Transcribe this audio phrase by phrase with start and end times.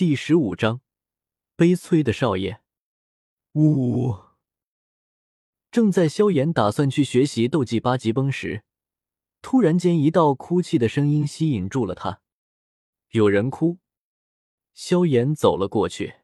[0.00, 0.80] 第十五章，
[1.56, 2.62] 悲催的少爷。
[3.52, 4.18] 呜呜呜！
[5.70, 8.64] 正在萧炎打算去学习斗技八级崩时，
[9.42, 12.22] 突然间一道哭泣的声音吸引住了他。
[13.10, 13.76] 有人哭。
[14.72, 16.14] 萧炎走了过去，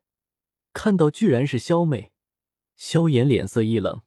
[0.72, 2.12] 看到居然是萧妹，
[2.76, 4.00] 萧炎脸色一冷。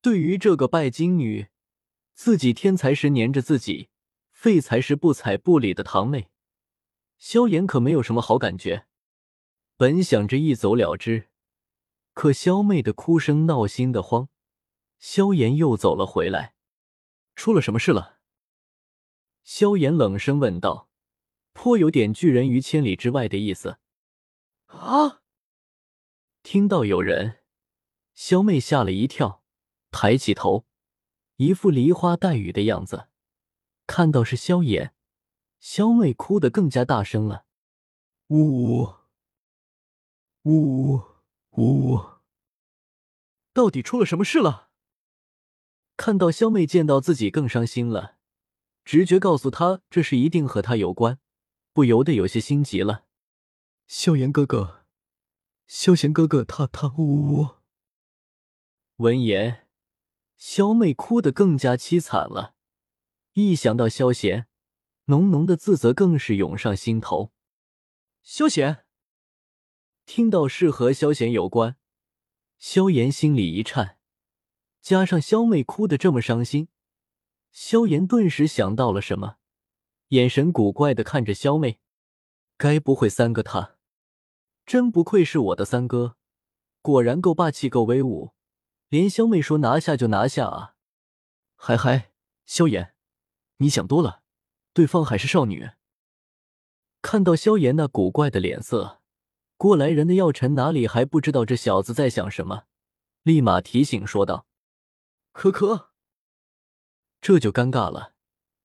[0.00, 1.48] 对于这个拜金女，
[2.14, 3.90] 自己天才时粘着自己，
[4.30, 6.29] 废材时不睬不理的堂妹。
[7.20, 8.86] 萧炎可没有什么好感觉，
[9.76, 11.28] 本想着一走了之，
[12.14, 14.30] 可萧妹的哭声闹心的慌，
[14.98, 16.54] 萧炎又走了回来。
[17.36, 18.20] 出了什么事了？
[19.44, 20.88] 萧炎冷声问道，
[21.52, 23.78] 颇有点拒人于千里之外的意思。
[24.68, 25.20] 啊！
[26.42, 27.40] 听到有人，
[28.14, 29.44] 萧妹吓了一跳，
[29.90, 30.64] 抬起头，
[31.36, 33.08] 一副梨花带雨的样子，
[33.86, 34.94] 看到是萧炎。
[35.60, 37.44] 萧妹哭得更加大声了，
[38.28, 38.94] 呜呜
[40.42, 41.02] 呜呜
[41.50, 42.00] 呜呜！
[43.52, 44.70] 到底出了什么事了？
[45.98, 48.16] 看到萧妹见到自己更伤心了，
[48.86, 51.18] 直觉告诉他这事一定和他有关，
[51.74, 53.04] 不由得有些心急了。
[53.86, 54.86] 萧炎哥哥，
[55.66, 57.48] 萧贤哥哥，他他呜呜呜！
[58.96, 59.68] 闻言，
[60.38, 62.54] 萧妹哭得更加凄惨了，
[63.34, 64.46] 一想到萧贤。
[65.10, 67.32] 浓浓的自责更是涌上心头。
[68.22, 68.84] 萧贤
[70.06, 71.76] 听到是和萧贤有关，
[72.58, 73.98] 萧炎心里一颤，
[74.80, 76.68] 加上萧妹哭得这么伤心，
[77.50, 79.38] 萧炎顿时想到了什么，
[80.08, 81.80] 眼神古怪的看着萧妹。
[82.56, 83.78] 该不会三哥他？
[84.64, 86.16] 真不愧是我的三哥，
[86.82, 88.32] 果然够霸气，够威武，
[88.88, 90.76] 连萧妹说拿下就拿下啊！
[91.56, 92.12] 嗨嗨，
[92.46, 92.94] 萧炎，
[93.56, 94.19] 你想多了。
[94.72, 95.70] 对方还是少女。
[97.02, 99.00] 看到萧炎那古怪的脸色，
[99.56, 102.64] 过来人的药尘哪里还不知道这小子在想什么，
[103.22, 104.46] 立马提醒说道
[105.32, 105.90] ：“可可，
[107.20, 108.14] 这就尴尬了。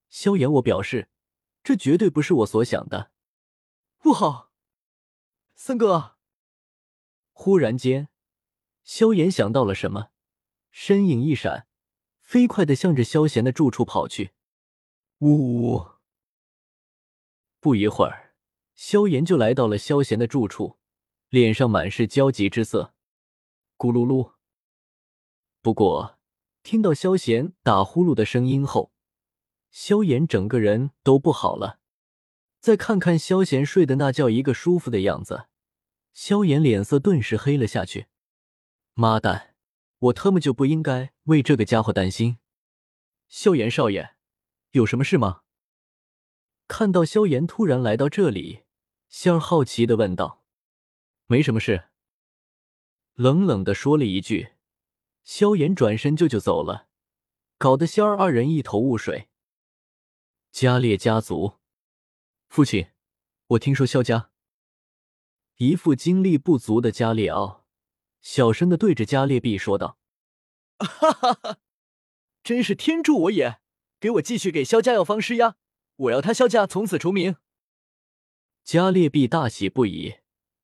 [0.08, 1.08] 萧炎，我表示，
[1.62, 3.10] 这绝对不是我所想的。
[3.98, 4.52] 不好，
[5.54, 6.16] 三哥！
[7.32, 8.08] 忽然间，
[8.84, 10.10] 萧炎想到了什么，
[10.70, 11.66] 身影一闪，
[12.20, 14.32] 飞快的向着萧炎的住处跑去。
[15.18, 15.95] 呜呜！
[17.66, 18.32] 不一会儿，
[18.76, 20.78] 萧炎就来到了萧贤的住处，
[21.30, 22.94] 脸上满是焦急之色。
[23.76, 24.34] 咕噜噜。
[25.62, 26.16] 不过，
[26.62, 28.92] 听到萧贤打呼噜的声音后，
[29.72, 31.80] 萧炎整个人都不好了。
[32.60, 35.48] 再看看萧贤睡得那叫一个舒服的样子，
[36.12, 38.06] 萧炎脸色顿时黑了下去。
[38.94, 39.56] 妈蛋，
[39.98, 42.38] 我特么就不应该为这个家伙担心。
[43.26, 44.14] 萧炎少爷，
[44.70, 45.40] 有什么事吗？
[46.68, 48.64] 看到萧炎突然来到这里，
[49.08, 50.44] 仙儿好奇的问道
[51.26, 51.84] ：“没什么事。”
[53.14, 54.54] 冷冷的说了一句，
[55.22, 56.88] 萧炎转身就就走了，
[57.56, 59.28] 搞得仙儿二人一头雾水。
[60.50, 61.58] 加列家族，
[62.48, 62.88] 父亲，
[63.48, 64.30] 我听说萧家
[65.56, 67.64] 一副精力不足的加列奥，
[68.20, 69.98] 小声的对着加列毕说道
[70.78, 71.58] ：“哈哈哈，
[72.42, 73.60] 真是天助我也！
[73.98, 75.56] 给我继续给萧家药方施压。”
[75.96, 77.36] 我要他萧家从此除名。
[78.62, 80.16] 加列毕大喜不已，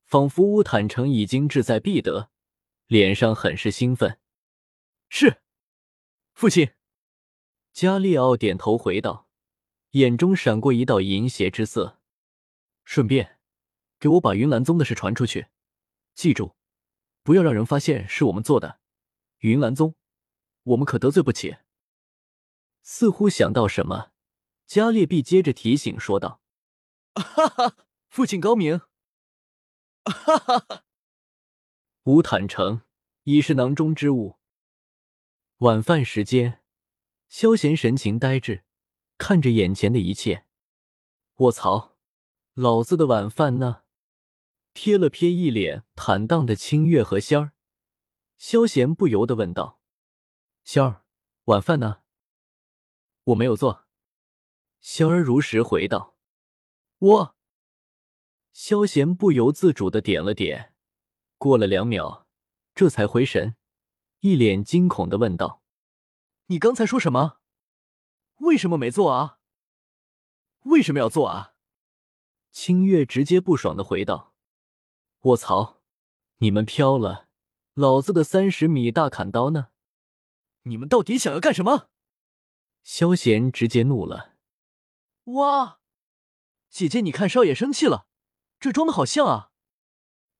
[0.04, 2.30] 仿佛乌坦城已经志在必得，
[2.86, 4.18] 脸上很是兴奋。
[5.08, 5.42] 是，
[6.32, 6.72] 父亲。
[7.72, 9.28] 加列奥点头回道，
[9.92, 12.00] 眼中闪过一道淫邪之色。
[12.84, 13.38] 顺便，
[13.98, 15.46] 给我把云岚宗的事传出去，
[16.14, 16.54] 记住，
[17.22, 18.80] 不要让人发现是我们做的。
[19.38, 19.94] 云岚宗，
[20.64, 21.56] 我们可得罪不起。
[22.82, 24.11] 似乎想到什么。
[24.72, 26.40] 加列毕接着提醒说道
[27.14, 27.76] ：“哈哈，
[28.08, 28.80] 父亲高明。”
[30.02, 30.84] 哈哈哈。
[32.04, 32.80] 乌坦诚
[33.24, 34.38] 已是囊中之物。
[35.58, 36.62] 晚饭时间，
[37.28, 38.64] 萧贤神情呆滞，
[39.18, 40.46] 看着眼前的一切。
[41.34, 41.98] 卧槽，
[42.54, 43.82] 老子的晚饭呢？
[44.72, 47.52] 瞥了瞥一脸坦荡的清月和仙儿，
[48.38, 49.82] 萧贤不由得问道
[50.64, 51.04] ：“仙儿，
[51.44, 52.00] 晚饭呢？
[53.24, 53.80] 我没有做。”
[54.82, 56.16] 萧儿如实回道
[56.98, 57.36] ：“我。”
[58.52, 60.74] 萧贤不由自主的点了点，
[61.38, 62.26] 过了两秒，
[62.74, 63.54] 这才回神，
[64.18, 65.62] 一脸惊恐的问道
[66.46, 67.38] ：“你刚才说什么？
[68.40, 69.38] 为什么没做啊？
[70.64, 71.54] 为什么要做啊？”
[72.50, 74.34] 清月直接不爽的回道
[75.22, 75.80] ：“卧槽，
[76.38, 77.28] 你们飘了，
[77.74, 79.68] 老子的三十米大砍刀呢？
[80.64, 81.88] 你们到底想要干什么？”
[82.82, 84.31] 萧贤直接怒了。
[85.24, 85.80] 哇，
[86.68, 88.06] 姐姐，你看少爷生气了，
[88.58, 89.52] 这装的好像啊！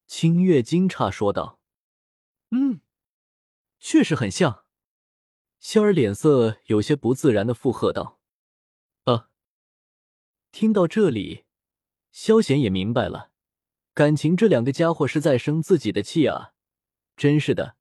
[0.07, 1.61] 清月惊诧说道
[2.51, 2.81] ：“嗯，
[3.79, 4.65] 确实很像。”
[5.61, 8.19] 仙儿脸色有些不自然的附和道
[9.05, 9.31] ：“啊！”
[10.51, 11.45] 听到这里，
[12.11, 13.31] 萧贤也明白了，
[13.95, 16.55] 感情这两个家伙是在生自己的气啊！
[17.17, 17.77] 真是的，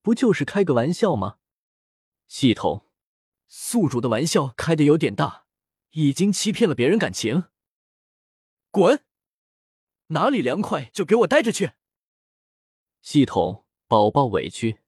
[0.00, 1.38] 不就是开个玩笑吗？
[2.28, 2.86] 系统，
[3.48, 5.43] 宿主的玩笑开的有点大，
[5.94, 7.44] 已经欺骗了别人感情。
[8.70, 9.04] 滚！
[10.08, 11.72] 哪里凉快就给我待着去。
[13.00, 14.80] 系统，宝宝委屈。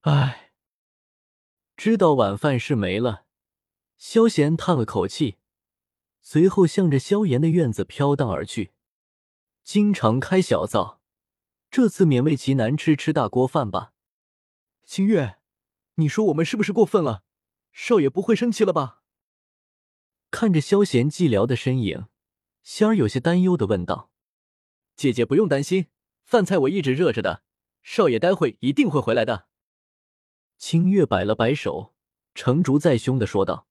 [0.00, 0.52] 唉。
[1.76, 3.26] 知道晚饭是没了，
[3.96, 5.38] 萧贤叹了口气，
[6.22, 8.72] 随后向着萧炎的院子飘荡而去。
[9.62, 11.00] 经常开小灶，
[11.70, 13.92] 这次勉为其难吃吃大锅饭吧。
[14.84, 15.38] 清月，
[15.96, 17.24] 你说我们是不是过分了？
[17.72, 19.02] 少爷不会生气了吧？
[20.34, 22.08] 看着萧贤寂寥的身影，
[22.64, 24.10] 仙儿有些担忧的问道
[24.96, 25.86] ：“姐姐不用担心，
[26.24, 27.44] 饭菜我一直热着的，
[27.84, 29.46] 少爷待会一定会回来的。”
[30.58, 31.94] 清月摆了摆手，
[32.34, 33.68] 成竹在胸的说道：“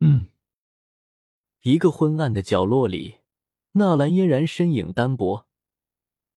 [0.00, 0.28] 嗯。”
[1.60, 3.18] 一个昏暗的角落里，
[3.72, 5.46] 纳兰嫣然身影单薄，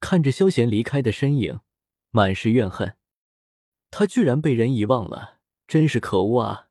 [0.01, 1.61] 看着萧贤离开的身影，
[2.11, 2.97] 满是怨恨。
[3.89, 6.68] 他居然被人遗忘了，真是可恶啊！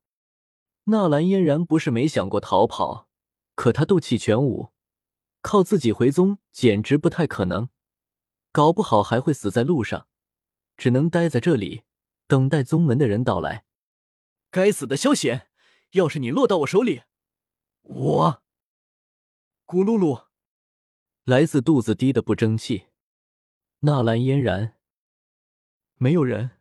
[0.90, 3.08] 纳兰嫣然不是没想过逃跑，
[3.54, 4.72] 可他斗气全无，
[5.42, 7.68] 靠自己回宗简直不太可能，
[8.52, 10.08] 搞不好还会死在路上，
[10.78, 11.82] 只能待在这里。
[12.26, 13.64] 等待宗门的人到来。
[14.50, 15.48] 该死的萧贤，
[15.92, 17.02] 要是你落到我手里，
[17.82, 18.42] 我……
[19.66, 20.26] 咕噜噜，
[21.24, 22.88] 来自肚子低的不争气。
[23.80, 24.76] 纳兰嫣然，
[25.96, 26.58] 没有人。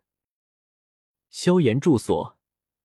[1.29, 2.37] 萧炎住所，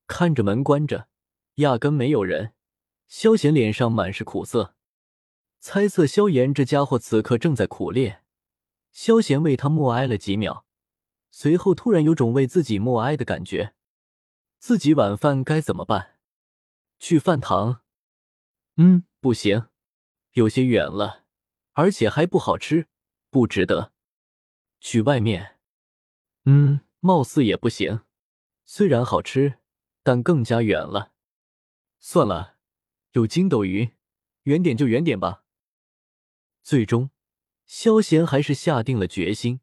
[0.08, 1.08] 看着门关着，
[1.56, 2.54] 压根没有人。
[3.08, 4.74] 萧贤脸上满是苦涩，
[5.60, 8.24] 猜测萧炎这家伙此刻正在苦练。
[8.90, 10.64] 萧贤为他默哀了几秒。
[11.30, 13.74] 随后突然有种为自己默哀的感觉，
[14.58, 16.18] 自己晚饭该怎么办？
[16.98, 17.82] 去饭堂？
[18.76, 19.68] 嗯，不行，
[20.32, 21.24] 有些远了，
[21.72, 22.86] 而且还不好吃，
[23.30, 23.92] 不值得。
[24.80, 25.58] 去外面？
[26.44, 28.00] 嗯，貌似也不行，
[28.64, 29.58] 虽然好吃，
[30.02, 31.11] 但更加远了。
[32.04, 32.56] 算了，
[33.12, 33.92] 有筋斗云，
[34.42, 35.44] 远点就远点吧。
[36.60, 37.10] 最终，
[37.64, 39.60] 萧贤还是下定了决心。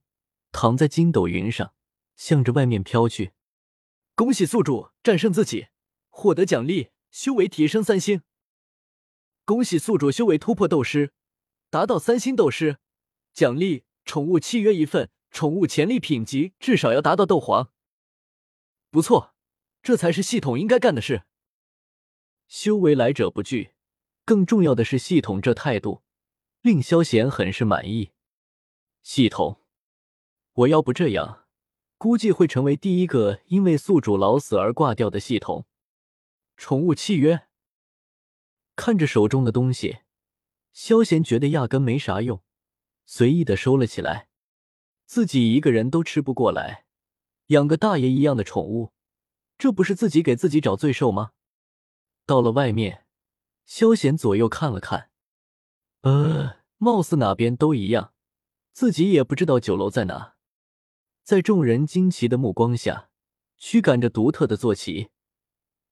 [0.54, 1.74] 躺在筋斗云上，
[2.16, 3.34] 向着外面飘去。
[4.16, 5.68] 恭喜宿主战胜自己，
[6.08, 8.22] 获得奖励：修为提升三星。
[9.44, 11.12] 恭喜宿主修为突破斗师，
[11.70, 12.80] 达到三星斗师，
[13.34, 17.74] 奖励宠物契约一份，宠物潜力品级至少要达到斗皇。
[18.90, 19.36] 不错，
[19.84, 21.26] 这才是系统应该干的事。
[22.50, 23.74] 修为来者不拒，
[24.26, 26.02] 更重要的是系统这态度，
[26.62, 28.10] 令萧贤很是满意。
[29.04, 29.62] 系统。
[30.54, 31.46] 我要不这样，
[32.00, 35.68] 估计会成为第一个因为宿主老死而挂掉的系统。
[36.58, 37.48] 宠物契约。
[38.76, 40.00] 看着手中的东西，
[40.74, 42.42] 萧贤觉得压根没啥用，
[43.06, 44.28] 随意的收了起来。
[45.06, 46.86] 自己一个人都吃不过来，
[47.48, 48.92] 养个大爷一样的宠物，
[49.60, 51.34] 这不是自己给自己找罪受吗？
[52.30, 53.06] 到了外面，
[53.66, 55.10] 萧贤左右看了看，
[56.02, 58.14] 呃，貌似哪边都一样，
[58.72, 60.36] 自己也不知道酒楼在哪。
[61.24, 63.10] 在众人惊奇的目光下，
[63.58, 65.10] 驱赶着独特的坐骑，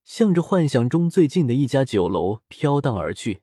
[0.04, 3.42] 向着幻想中最近的一家酒楼飘荡而去。